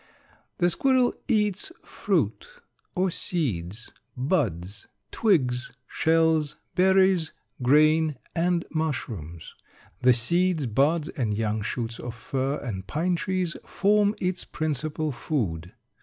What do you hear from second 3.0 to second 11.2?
seeds, buds, twigs, shells, berries, grain, and mushrooms. The seeds, buds,